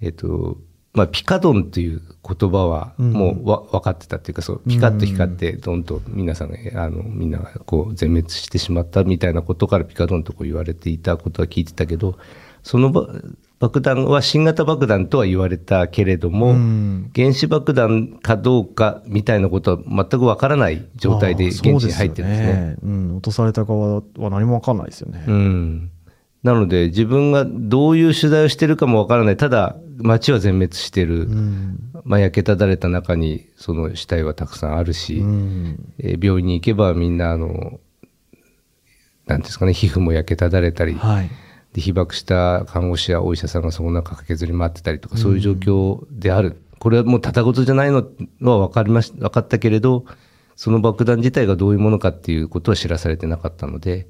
[0.00, 0.58] えっ、と、
[0.94, 12.16] まあ、ピカドンという言葉はもうわ、分かってたっていうか、そう、ピカッと光って、どんと皆さんが、あの、みんながこう、全滅してしまったみたいなことからピカドンとこう言われていたことは聞いてたけど、
[12.62, 13.08] そのば
[13.64, 22.76] 爆弾は新型爆弾とは言われたけれども、うん原子爆弾かどうかみたいなことは全くわからない状態で現地に入ってるんですね。
[22.80, 23.16] そうようん。
[23.16, 25.24] 落とされた側は何もわかんないですよね。
[25.26, 25.90] うん。
[26.42, 29.36] なので、自分がどういう取材をしてるかもわからない。
[29.38, 31.22] ただ、街は全滅してる。
[31.22, 31.78] うん。
[32.04, 35.94] まあ、焼けただれた中に、その死体はたくさんあるし、うん。
[35.98, 37.72] えー病院に行けばみんな、あの、なんて
[39.32, 41.30] いうんですかね、皮膚も焼けただれたり、はい。
[41.74, 46.62] で被爆した看護師やお医者さんがその中駆けずり回ってたりとか、そういう状況である。
[46.78, 48.06] これはもうただごとじゃないの
[48.42, 50.04] は分かりまし分かったけれど、
[50.54, 54.06] その爆弾自体がどういうものかっていうことは知らされてなかったので、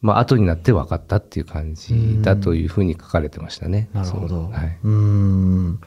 [0.00, 3.90] まあ後になって分かったっていう感じだというふうに書かれてましたね。
[3.92, 4.48] なるほど。
[4.48, 4.78] はい。
[4.82, 5.80] うーん。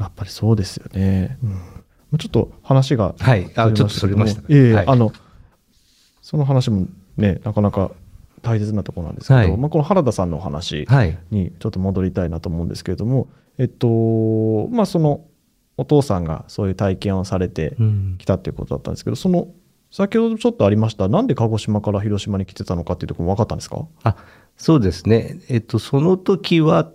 [0.00, 1.38] やっぱりそうですよね。
[1.44, 1.58] うん、ま
[2.14, 5.12] あちょっと話がはいあちょっとそれましたけどもいえいえ、はいあの、
[6.20, 7.92] その話もね、なかなか
[8.48, 11.18] 大切なところなんですけど、はいまあ、この原田さんのお話はい。
[11.30, 15.20] にちょっと戻りたいなと思うんですけれども、えっと、まあその
[15.76, 19.48] お父さんがそういう体験をされてうんきたっていうことだったんですけど、その、
[19.90, 23.86] 先ほどちょっとありました、なんで鹿児島から広島に来てたのかっていうところも分かったんですか？
[24.02, 24.16] あ
[24.56, 26.90] そうですね、えっと、その時は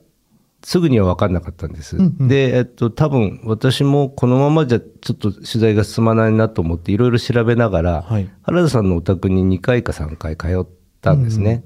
[0.64, 1.98] すぐには分かんなかったんです。
[1.98, 8.30] うんうんで、えっと、多分私もこのままじゃちょっと取材が進まないなと思っていろいろ調べながら、はい。
[8.44, 10.68] 原田さんのお宅に2回か3回通っ
[11.04, 11.64] たんですね。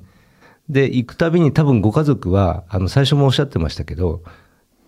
[0.69, 4.21] で、行くたびに多分ご家族は、あの、最初もおっしゃってましたけど、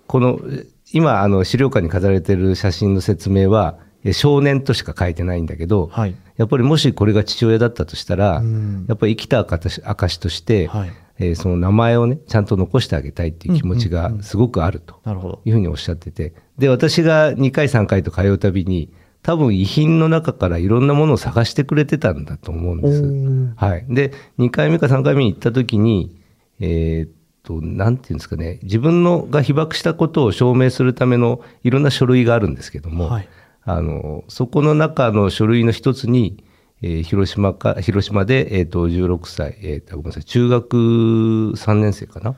[0.07, 6.15] この、え今、あの、資料館に飾られてる写真の説明は、え少年としか書いてないんだけど、はい。
[6.37, 10.91] やっぱりもしこれが父親だったとしたら、うんやっぱり生きた証証として、はい。
[11.19, 15.01] えーその名前をね、ちゃんと残してあげたいっていう気持ちがすごくあると。
[15.45, 18.89] いうふうにおっしゃってて、で、私が2回3回と通うたびに、
[19.21, 23.03] 多分遺品の中からいろんなものを探してくれてたんだと思うんです。
[23.03, 23.85] ーはい。
[23.89, 26.15] で、2回目か3回目に行った時に、
[26.59, 27.11] えーっ
[27.43, 33.29] と、なんていうんですかね、自分のが被爆したことを証明するためのいろんな書類があるんですけども、はい。
[33.63, 36.43] あの、そこの中の書類の一つに、
[36.81, 42.35] えー広島か、広島で、えっ、と、16歳、えっ、と、ごめんなさい、中学3年生かな？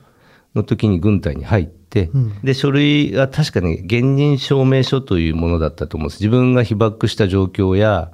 [0.54, 1.81] の時に軍隊に入って、
[2.14, 6.20] うんで、書類が確かに現人証明書というものだったと思うんです。
[6.20, 8.10] 自分が被爆した状況や、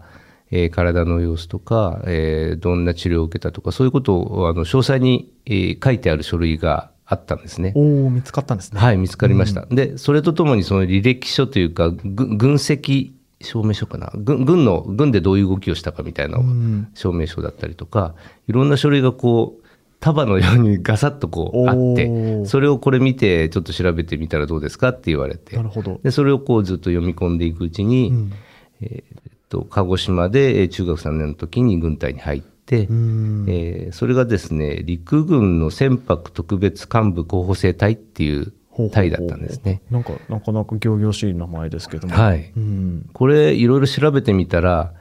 [0.50, 7.72] えー体の様子とか、えーどんな治療を受けたとか、そういうことを、あの、詳細に、えー書いてある書類があったんですね。
[7.76, 8.80] おお見つかったんですね。
[8.80, 9.66] はい、見つかりました。
[9.70, 14.10] で、それとともにその履歴書というか、ぐ軍籍証明書かな？
[14.16, 14.44] 軍。
[14.44, 18.14] 軍の、軍でどういう動きをしたかみたいなうん証明書だったりとか、
[18.48, 19.67] いろんな書類がこう、
[20.00, 26.00] 束のようにガサッとこうあっおて、ーそれをこれ見てちょっと調べてみたらどうですかって言われてな、るほど。
[26.02, 28.32] で、それをこうずっと読み込んでいくうちに、うん
[28.80, 38.52] えーっと、鹿児島でえー中学3年の時に軍隊に入って、うんえーそれがですね、陸軍の船舶特別幹部候補生隊っていう
[38.92, 39.82] 隊だったんですね。
[39.90, 42.14] なんか、なかなか仰々しい名前ですけども。
[42.14, 42.52] はい。
[42.56, 43.10] うん。
[43.12, 44.92] これ、いろいろ調べてみたら、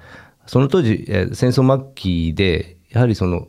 [0.48, 3.48] その当時、えー戦争末期で、やはりその、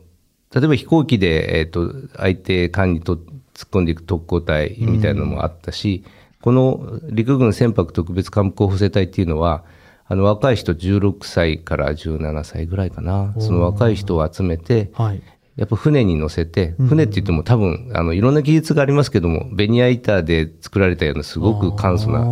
[0.53, 3.15] 例えば飛行機で、えっ、と、相手艦にと
[3.53, 6.03] 突っ込んでいく特攻隊みたいなのもあったし、
[6.41, 9.63] この陸軍船舶特別幹部候補生隊っていうのは、
[10.07, 15.21] あの若い人16歳から17歳ぐらいかな、その若い人を集めて、はい。
[15.55, 22.23] やっぱ船に乗せて、うん船って言っても多分、あの、いろんな技術がありますけども、ベニヤ板で作られたようなすごく簡素な、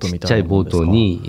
[0.00, 1.28] ちっちゃいボートに、え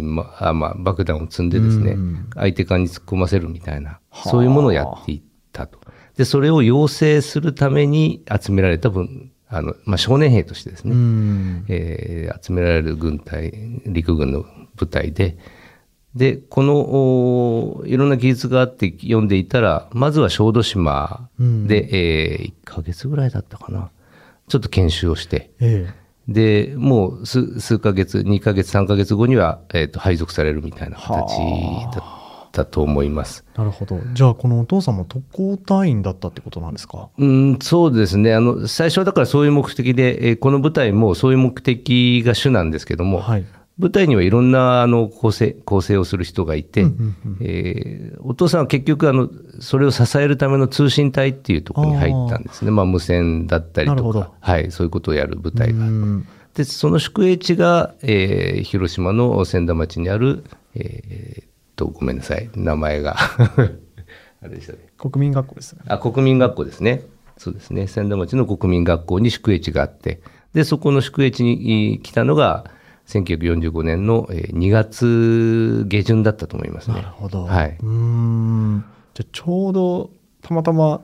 [0.00, 4.28] ーまあまあ、爆弾を積んでですね、うん相手側に突っ込ませるみたいな、はあ。
[4.30, 5.20] そういうものをやってい
[5.64, 5.80] ったと。
[6.16, 11.64] で、それを養成するために集められた分、あの、まあ、少年兵としてですね、うん。
[11.68, 13.52] えー集められる軍隊、
[13.86, 14.44] 陸軍の
[14.76, 15.38] 部隊で、
[16.14, 23.90] で、この、おいろんな技術があって読んでいたら、まずは小豆島で、え1ヶ月ぐらいだったかな。
[24.48, 25.88] ちょっと研修をして、え
[26.26, 31.24] で、もう数数ヶ月、2ヶ月、3ヶ月後には、えーと配属されるみたいな形だ
[31.90, 32.17] った
[32.52, 33.44] と思います。
[33.54, 34.00] えなるほど。
[34.14, 37.08] じゃあこのお父さんも特攻隊員だったってことなんですか？
[37.18, 38.34] うん、そうですね。
[38.34, 43.46] あの、最初はだからそういう目的で、えーこの舞台もそういう目的が主なんですけども、はい。
[43.78, 46.84] 舞台にはいろんなあの構成構成をする人がいて、
[47.40, 49.30] えーお父さんは結局あの、
[49.60, 52.70] それを支えるための通信隊っていうところに入ったんですね。
[52.72, 54.22] まあ、無線だったりなるほど。
[54.22, 55.84] とか、はい、そういうことをやる部隊が。
[55.86, 60.42] うんで、その宿営地が、えー広島の千田町にある、
[60.74, 61.47] えーっ
[61.78, 63.16] と、ごめんなさい、名前が。
[64.42, 64.78] あれでしたね。
[64.98, 67.02] 国民学校ですよねあ、国民学校ですね。
[67.38, 67.86] そうですね。
[67.86, 70.20] 千田町の国民学校に宿営地があって、
[70.54, 72.64] で、そこの宿営地にえー来たのが、
[73.06, 76.96] 1945年のえー2月下旬だったと思いますね。
[76.96, 77.44] なるほど。
[77.44, 77.76] はい。
[77.80, 78.84] うーん。
[79.14, 80.10] じゃあちょうど
[80.42, 81.00] たまたま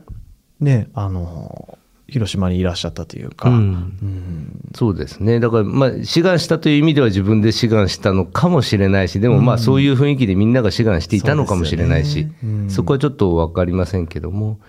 [0.61, 3.57] ね、あの、広島にいらっしゃったというか、うん。
[3.57, 4.71] うん。
[4.75, 5.41] そうですね。
[5.41, 12.71] だから、まあ、志願したという意味では自分で志願したのかもしれないし、でもまあ、そういう雰囲気でみんなが志願していたのかもしれないし、そうですよねうん。
[12.71, 14.61] そこはちょっとわかりませんけども、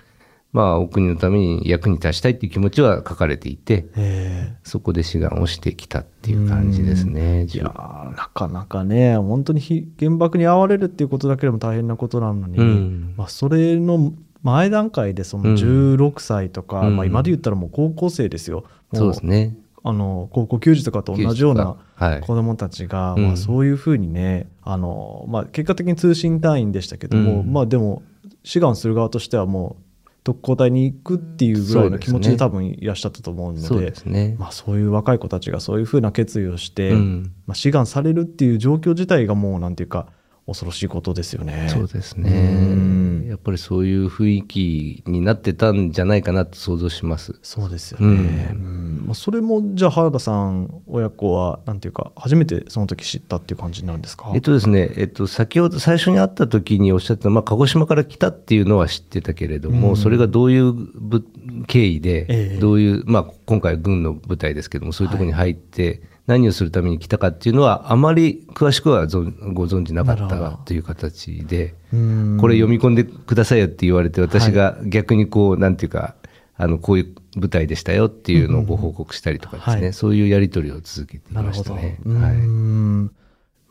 [0.53, 4.55] まあ、お国のために役に立ちたいっていう気持ちは書かれていて、え。
[4.63, 7.41] そこで志願をしてきたっていう感じですね。
[7.41, 13.13] えいやーなかなかね、本当にひ原爆に遭われるっていうことだけでも大変なことなのに、うん。
[13.17, 14.13] まあ、それの
[14.45, 18.63] 前段階でその16歳とか、うんまあ、今で言ったらもう高校生ですよ。
[18.91, 19.57] もそうですね。
[19.83, 28.03] あの高校球児とかと同じようなはい子どもたちが、うんまあ、そういうふうにねあの、まあ、結果的に通信隊員でしたけども、うんまあ、でも
[28.43, 34.35] 志願する側としてはもう特攻隊に行くっていうぐらいの気持ちで多分いらっしゃったと思うのでそうね。
[34.37, 40.07] まあ、そういう若い子たちがそういうふうな決意をして、うんまあ、志願されるっていう状況自体がもうなんていうか
[40.47, 41.67] 恐ろしいことですよね。
[41.69, 42.29] そうですうね。
[42.31, 43.04] ん
[43.35, 47.37] やっぱりそういう雰囲気になってたんじゃないかなと想像します。
[47.43, 48.51] そうですよね。
[48.53, 54.31] うんまあ、それもじゃあ原田さん親子はなんていうか初めてその時知ったっていう感じなんですか？
[54.33, 61.25] えっとですね、えっと、先ほど最初に会った時におっしゃった、まあ、鹿児島から来たっていうのは知ってたけれども、うんそれがどういうぶ
[61.67, 72.37] 経緯で、ええどういう、まあ、今回軍の部隊ですけども、そういうところに入って、何をするために来たかっていうのは、あまり詳しくはご存知なかったという形で、うん。
[72.39, 76.15] これ読み込んでくださいよって言われて、私が逆にこう、なんていうか、
[76.57, 79.93] あの、こういう舞台でしたよっていうのをご報告したりとかですね、はい。
[79.93, 81.33] そういうやり取りを続けてい。
[81.33, 81.99] ましたね。
[82.05, 82.35] うはい。
[82.37, 83.11] ん。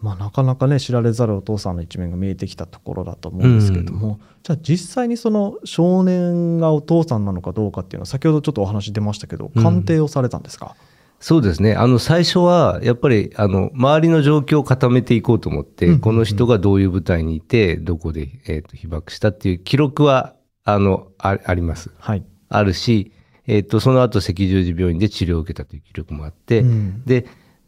[0.00, 9.62] まあ、なかなかね知られざるお父さんの一面が見えてきたところだと思うんですけれども、じゃあ実際にその少年がお父さんなのかどうかっていうのは先ほどちょっとお話出ましたけどうん。
[9.62, 10.76] 鑑定をされたんですか、
[11.24, 11.72] そうですね。
[11.74, 20.34] あの、最初は、やっぱり、あの、周りの状況を固めていこうと思って、この人がどういう舞台にいて、どこで、えっ、と、被爆したっていう記録は、
[20.64, 21.90] あの、ああります。
[21.98, 22.24] はい。
[22.50, 23.10] あるし、
[23.46, 27.24] えっ、と、その後、赤十字病院で治療を受けたという記録もあって、うんで、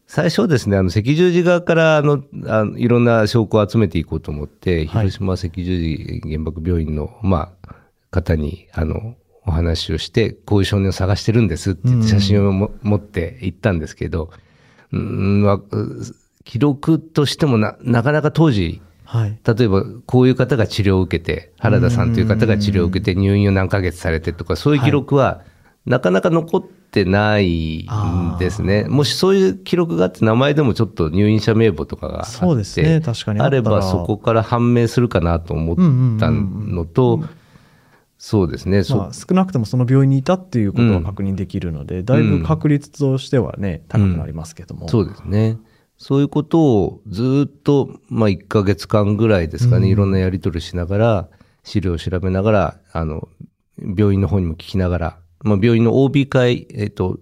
[0.07, 7.75] 最初はですね、あの、赤十字側から、あの、あのいろんな証拠を集めていこうと思って、はい広島赤十字原爆病院の、まあ、
[8.11, 9.15] 方に、あの、
[9.47, 14.31] お話をして、こういう少年を探してるんですって写真をも、持って行ったんですけど、
[14.93, 15.63] うーん、
[16.45, 19.39] 記録としてもな、なかなか当時、はい。
[19.45, 25.43] 例えばこういう方が治療を受けて、原田さんという方が治療を受けて入院を何ヶ月されてとか、そういう記録は
[25.87, 28.85] なかなか残ってないんですね。
[28.89, 33.01] もしそういう記録があって名前でもちょっと入院者名簿とかがあって、そうですね。
[33.01, 35.77] 確かにあればそこから判明するかなと思っ
[36.19, 37.23] たのと、
[38.19, 44.89] そうですね、そまあ、少なくともその病院にいたっていうことは確認できるので、だいぶ確率としてはね、高くなりますけども。
[44.89, 45.59] そうですね。
[45.99, 51.29] そういうことをずっと、まあ、1ヶ月間ぐらいですかね、いろんなやり取りしながら、
[51.63, 53.29] 資料を調べながら、あの、
[53.79, 57.19] 病院の方にも聞きながら、まあ、病院の OB 会、えっと、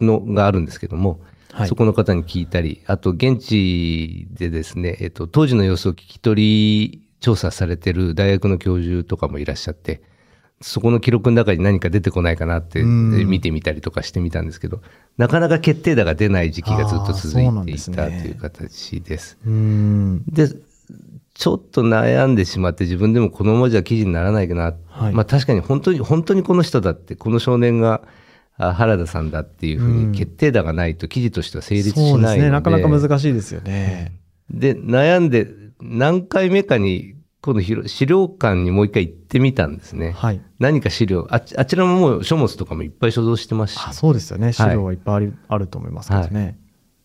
[0.00, 1.20] の、があるんですけども、
[1.52, 1.68] はい。
[1.68, 10.02] そこの方に聞いたり、あと、現地でですね、えっと、当時の様子を聞き取り調査されてる大学の教授とかもいらっしゃって、
[10.62, 14.82] そこの記録の中に何か出てこないかなって、見てみたりとかしてみたんですけど、
[15.16, 19.38] なかなか決定打が出ない時期がずっと続いていたという形です。
[19.44, 20.48] で、
[21.34, 24.74] ちょっと悩んでしまって自分でもこのままじゃ記事にならないかな。
[24.88, 28.02] はいまあ確かに本当に、本当にこの人だって、この少年が
[28.58, 32.36] あ原田さんだっていうふううんに決定打がないと記事としては成立しそうないので。
[32.36, 32.50] ですね。
[32.50, 34.12] なかなか難しいですよね。
[34.50, 35.48] で、悩んで、
[35.82, 40.12] 何回目かに、今度広資料館にもう一回行ってみたんですね。
[40.12, 40.40] はい。
[40.58, 43.80] 何か資料、あちあちらももう書物とかもいっぱい所蔵してますし。
[43.82, 44.52] あそうですよね。
[44.52, 46.58] 資料はいっぱいありあると思いますけどね。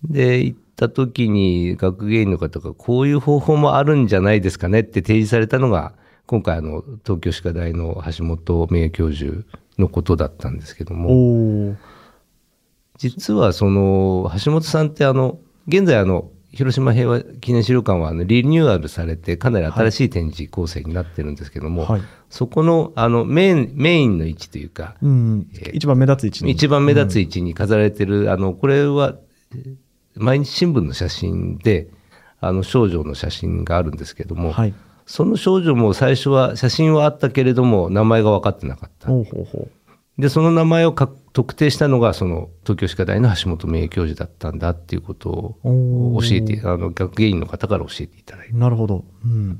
[0.04, 5.94] で、行った時に学芸員の方がこういう方法もあるんじゃないですかねって提示されたのが、
[6.28, 9.46] 今回あの、東京歯科大の橋本名誉教授
[9.78, 11.76] のことだったんですけども、おお。
[12.98, 22.02] 実はその、橋本さんってあの、現在あの、広島平和記念資料館はあのリニューアルされてかなり新しい展示構成になってるんですけども、はい。
[22.30, 25.48] そこのあのメインメインの位置というか、うん。
[25.54, 26.52] えー一番目立つ位置に。
[26.52, 29.16] 一番目立つ位置に飾られてる、あの、これは、
[29.54, 29.76] えー
[30.18, 31.90] 毎日新聞の写真で、
[32.40, 34.74] あの、少女の写真があるんですけども、はい。
[35.06, 39.10] その少女も最初は、写真はあったけれども、名前が分かってなかった。
[39.10, 39.68] ほうほうほ
[40.18, 48.54] で、その名前をか特定したのが、その、東京歯科大の橋本名誉教授だったんだっていうことを教えて、あの、学芸員の方から教えていただいて。
[48.54, 48.58] う。
[48.58, 49.04] なるほど。
[49.26, 49.60] うん。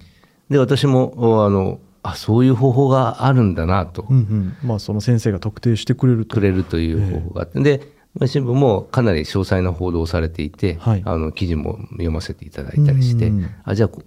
[0.50, 4.06] で、私も、おあの、あ、そういう方法があるんだなと。
[4.10, 4.68] うんうん。
[4.68, 6.36] まあ、その先生が特定してくれると。
[6.36, 14.04] くれるという方法があって、で、まあ新聞もかなり詳細な報道をされていて、はいあの記事も読ませていただいたりしてうん、あじゃあこ、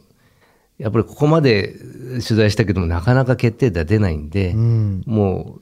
[0.78, 1.74] やっぱりここまで
[2.14, 5.02] 取材したけども、なかなか決定打出ないんで、うん。
[5.06, 5.60] もう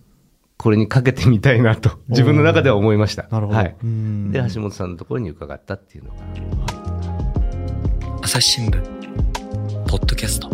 [0.59, 3.29] これにかけてみたいなと、自分の中では思いました。
[3.31, 3.59] なるほど。
[3.59, 6.17] はい、うんで、橋本さんのところに伺ったっていうのが。
[8.23, 8.83] 朝日新聞
[9.87, 10.51] ポッドキャスト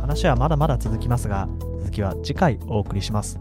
[0.00, 1.48] 話はまだまだ続きますが、
[1.80, 3.40] 続きは次回お送りします。